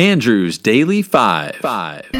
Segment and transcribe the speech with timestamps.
[0.00, 1.56] Andrew's Daily Five.
[1.56, 2.10] Five.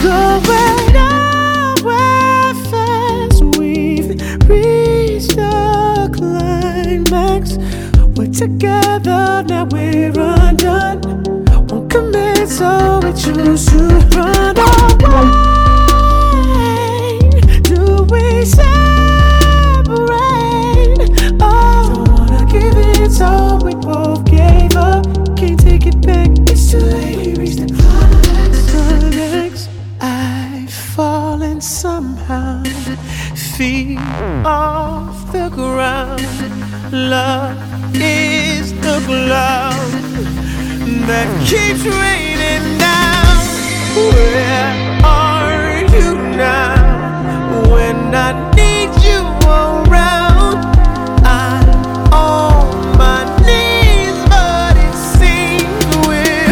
[0.00, 4.10] Going nowhere fast, we've
[4.48, 7.58] reached the climax.
[8.16, 10.12] We're together, now we're
[10.90, 11.66] undone.
[11.68, 13.78] Won't commit, so we choose to
[14.16, 15.40] run away.
[17.62, 17.80] Do
[18.12, 18.70] we separate?
[21.40, 23.28] Oh, don't wanna give it, so
[23.64, 25.04] we both gave up.
[25.36, 27.16] Can't take it back, it's too late.
[27.26, 29.68] We reached the climax.
[30.00, 32.62] I've fallen somehow,
[33.56, 33.98] feet
[34.44, 36.26] off the ground.
[36.92, 37.58] Love
[37.94, 39.89] is the cloud
[41.10, 43.34] that keeps raining down.
[44.14, 47.68] Where are you now?
[47.68, 50.64] When I need you around,
[51.26, 51.68] I'm
[52.14, 56.46] on my knees, but it seems we're.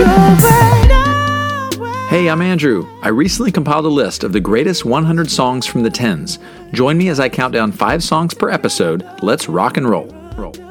[2.08, 2.88] Hey, I'm Andrew.
[3.02, 6.38] I recently compiled a list of the greatest 100 songs from the 10s.
[6.72, 9.08] Join me as I count down five songs per episode.
[9.22, 10.27] Let's rock and roll.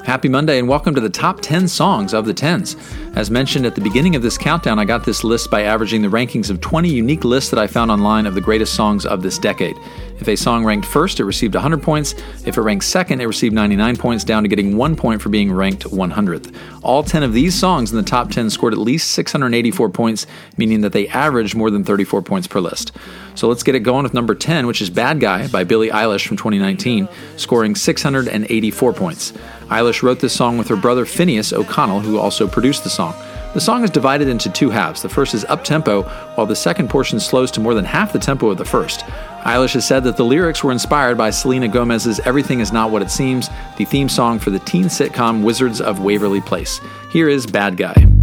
[0.07, 2.77] Happy Monday and welcome to the top 10 songs of the 10s.
[3.17, 6.07] As mentioned at the beginning of this countdown, I got this list by averaging the
[6.07, 9.37] rankings of 20 unique lists that I found online of the greatest songs of this
[9.37, 9.75] decade.
[10.19, 12.15] If a song ranked first, it received 100 points.
[12.45, 15.51] If it ranked second, it received 99 points, down to getting one point for being
[15.51, 16.55] ranked 100th.
[16.81, 20.25] All 10 of these songs in the top 10 scored at least 684 points,
[20.57, 22.91] meaning that they averaged more than 34 points per list.
[23.35, 26.27] So let's get it going with number 10, which is Bad Guy by Billie Eilish
[26.27, 29.33] from 2019, scoring 684 points.
[29.67, 33.13] Eilish wrote this song with her brother Finneas O'Connell, who also produced the song.
[33.53, 35.01] The song is divided into two halves.
[35.01, 36.03] The first is up tempo,
[36.35, 39.01] while the second portion slows to more than half the tempo of the first.
[39.41, 43.01] Eilish has said that the lyrics were inspired by Selena Gomez's Everything Is Not What
[43.01, 46.81] It Seems, the theme song for the teen sitcom Wizards of Waverly Place.
[47.09, 48.16] Here is Bad Guy.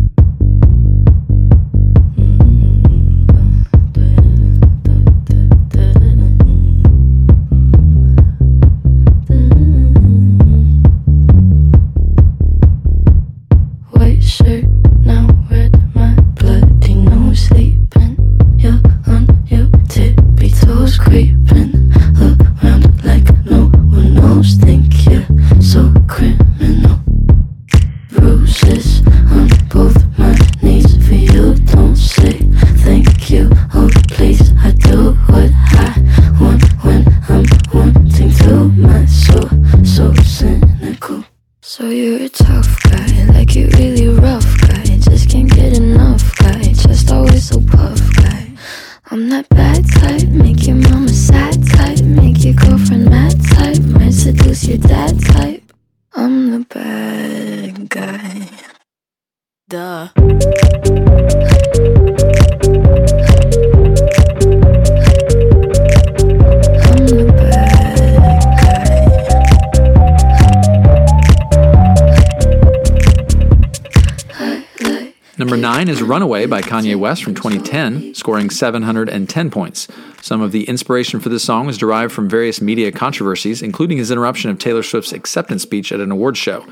[75.74, 79.88] 9 is Runaway by Kanye West from 2010, scoring 710 points.
[80.22, 84.12] Some of the inspiration for this song was derived from various media controversies, including his
[84.12, 86.64] interruption of Taylor Swift's acceptance speech at an awards show.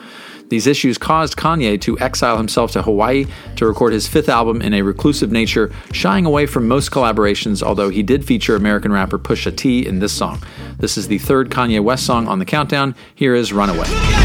[0.50, 3.26] These issues caused Kanye to exile himself to Hawaii
[3.56, 7.88] to record his fifth album in a reclusive nature, shying away from most collaborations, although
[7.88, 10.40] he did feature American rapper Pusha T in this song.
[10.78, 12.94] This is the third Kanye West song on the countdown.
[13.16, 14.21] Here is Runaway.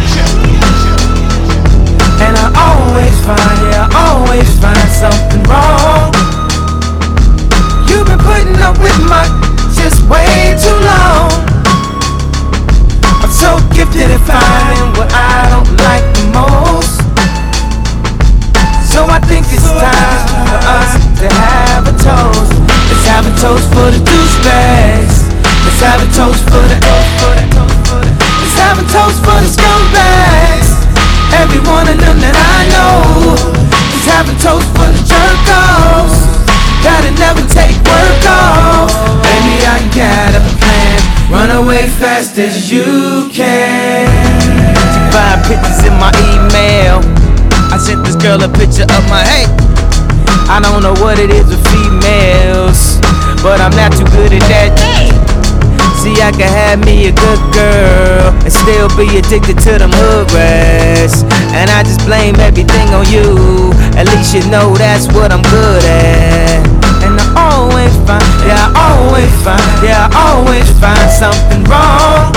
[2.48, 6.16] I always find, yeah, I always find something wrong.
[7.90, 9.28] You've been putting up with my
[9.76, 10.77] just way too
[42.18, 44.08] away fast as you can.
[45.12, 47.02] Find pictures in my email.
[47.72, 49.46] I sent this girl a picture of my hey.
[50.50, 52.98] I don't know what it is with females,
[53.44, 54.72] but I'm not too good at that.
[56.02, 60.32] See, I can have me a good girl and still be addicted to them hood
[60.32, 61.24] rats.
[61.54, 63.74] And I just blame everything on you.
[63.98, 66.47] At least you know that's what I'm good at.
[67.88, 72.36] Always find, yeah, I always find, yeah, I always find something wrong.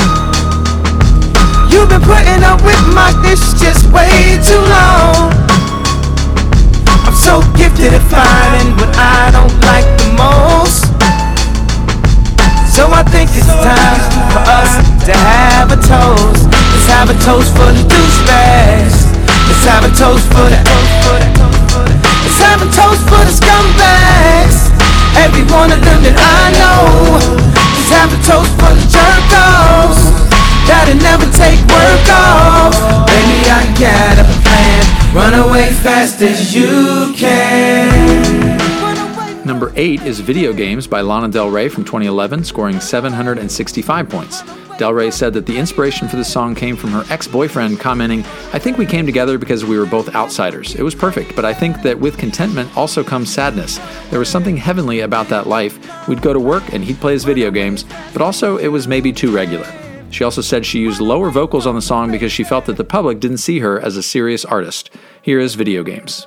[1.67, 5.35] You've been putting up with my dish just way too long.
[7.03, 10.87] I'm so gifted at finding what I don't like the most.
[12.71, 14.71] So I think it's time for us
[15.11, 16.47] to have a toast.
[16.47, 19.03] Let's have a toast for the douchebags.
[19.51, 20.63] Let's have a toast for the.
[22.23, 24.70] Let's have a toast for the scumbags.
[25.17, 27.19] Every one of them that I know.
[27.51, 30.03] Let's have a toast for the jerk-offs.
[30.69, 32.75] That'll never take work off.
[33.07, 34.83] Baby, I got a plan.
[35.15, 38.59] Run away fast as you can.
[39.45, 44.43] Number 8 is Video Games by Lana Del Rey from 2011, scoring 765 points.
[44.81, 48.21] Del Rey said that the inspiration for the song came from her ex boyfriend commenting,
[48.55, 50.75] I think we came together because we were both outsiders.
[50.75, 53.79] It was perfect, but I think that with contentment also comes sadness.
[54.09, 56.09] There was something heavenly about that life.
[56.09, 57.85] We'd go to work and he'd play his video games,
[58.15, 59.71] but also it was maybe too regular.
[60.13, 62.83] She also said she used lower vocals on the song because she felt that the
[62.83, 64.89] public didn't see her as a serious artist.
[65.21, 66.27] Here is Video Games.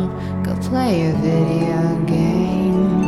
[0.71, 3.03] play a video game.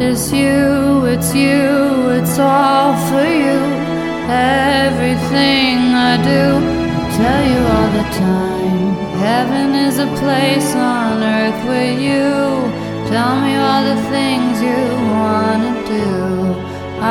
[0.00, 3.58] It's you, it's you, it's all for you.
[4.86, 5.76] Everything
[6.10, 6.44] I do,
[6.98, 8.94] I tell you all the time.
[9.26, 12.30] Heaven is a place on earth with you.
[13.12, 14.82] Tell me all the things you
[15.16, 16.10] wanna do.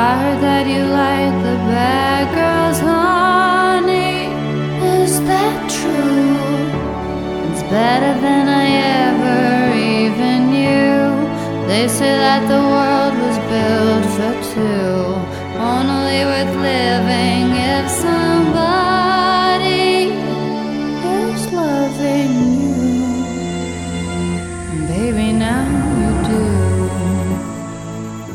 [0.06, 4.16] I heard that you like the bad girls, honey.
[5.02, 6.38] Is that true?
[7.48, 11.02] It's better than I ever even knew.
[11.66, 14.98] They say that the world was built for two,
[15.60, 17.57] only worth living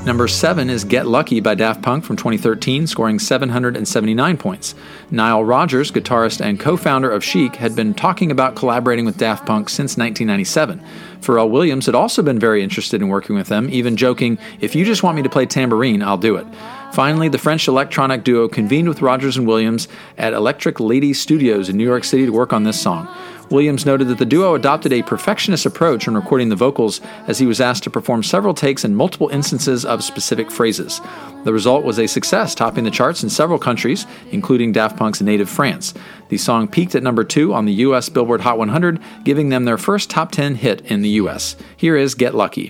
[0.05, 4.75] Number 7 is Get Lucky by Daft Punk from 2013, scoring 779 points.
[5.09, 9.45] Nile Rodgers, guitarist and co founder of Chic, had been talking about collaborating with Daft
[9.45, 10.81] Punk since 1997.
[11.21, 14.83] Pharrell Williams had also been very interested in working with them, even joking, If you
[14.83, 16.45] just want me to play tambourine, I'll do it.
[16.91, 21.77] Finally, the French electronic duo convened with Rodgers and Williams at Electric Lady Studios in
[21.77, 23.07] New York City to work on this song.
[23.53, 27.45] Williams noted that the duo adopted a perfectionist approach when recording the vocals, as he
[27.45, 30.99] was asked to perform several takes in multiple instances of specific phrases.
[31.43, 35.49] The result was a success, topping the charts in several countries, including Daft Punk's native
[35.49, 35.93] France.
[36.29, 38.09] The song peaked at number two on the U.S.
[38.09, 41.55] Billboard Hot 100, giving them their first top 10 hit in the U.S.
[41.77, 42.69] Here is Get Lucky.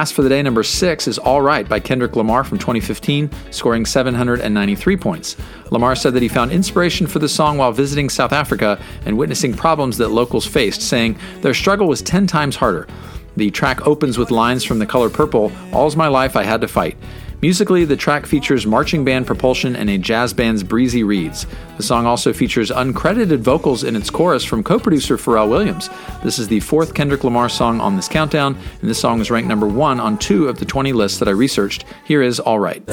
[0.00, 3.84] Last for the day, number six, is All Right by Kendrick Lamar from 2015, scoring
[3.84, 5.36] 793 points.
[5.70, 9.52] Lamar said that he found inspiration for the song while visiting South Africa and witnessing
[9.52, 12.88] problems that locals faced, saying their struggle was 10 times harder.
[13.36, 16.68] The track opens with lines from The Color Purple All's My Life I Had to
[16.68, 16.96] Fight.
[17.42, 21.46] Musically, the track features marching band propulsion and a jazz band's breezy reeds.
[21.78, 25.88] The song also features uncredited vocals in its chorus from co producer Pharrell Williams.
[26.22, 29.48] This is the fourth Kendrick Lamar song on this countdown, and this song is ranked
[29.48, 31.84] number one on two of the 20 lists that I researched.
[32.04, 32.86] Here is All Right.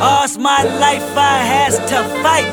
[0.00, 2.48] All's my life I has to fight.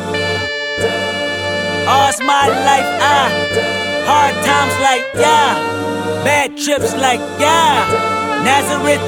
[1.88, 8.15] All's my life I hard times like yeah, bad trips like yeah.
[8.46, 9.02] Nazareth,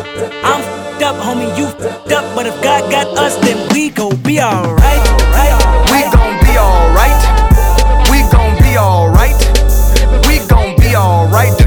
[0.44, 0.62] I'm
[0.98, 2.36] fed up, homie, you fed up.
[2.36, 5.04] But if God got us, then we gon' be alright.
[5.30, 5.54] Right,
[5.94, 7.22] we gon' be alright.
[8.10, 9.38] We gon' be alright.
[10.28, 11.67] We gon' be alright.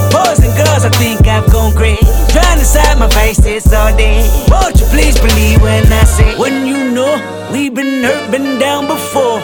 [0.81, 2.05] Girls, I think I've gone crazy.
[2.31, 4.27] Trying to side my faces all day.
[4.49, 7.11] Won't you please believe when I say, when you know
[7.51, 9.39] we've been hurt, been down before.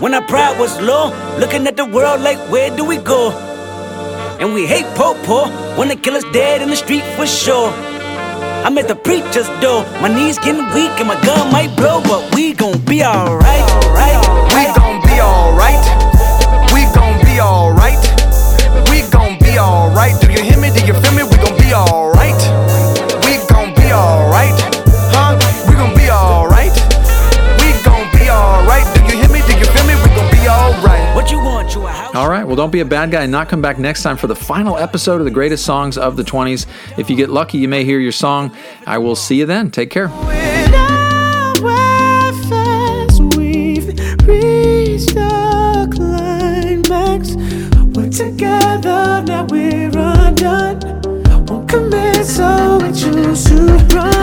[0.00, 3.32] When our pride was low, looking at the world like, where do we go?
[4.38, 7.70] And we hate po po when they kill us dead in the street for sure.
[8.64, 12.32] I'm at the preacher's door, my knees getting weak and my gun might blow, but
[12.34, 13.66] we gon' be alright.
[13.90, 14.27] Right,
[19.98, 20.20] be alright.
[20.20, 20.70] Do you hear me?
[20.70, 21.22] Do you feel me?
[21.24, 22.40] We gon' be alright.
[23.24, 24.54] We gon' be alright.
[25.12, 25.38] Huh?
[25.68, 26.72] We gon' be alright.
[27.58, 28.86] We gon' be alright.
[28.94, 29.40] Do you hear me?
[29.46, 29.94] Do you feel me?
[29.96, 31.14] We gon' be alright.
[31.16, 32.14] What you want, you a house?
[32.14, 34.28] All right, well, don't be a bad guy and not come back next time for
[34.28, 36.66] the final episode of the greatest songs of the 20s.
[36.96, 38.54] If you get lucky, you may hear your song.
[38.86, 39.70] I will see you then.
[39.70, 40.08] Take care.
[50.42, 51.46] undone.
[51.46, 53.64] Won't commit, so we choose to
[53.94, 54.17] run.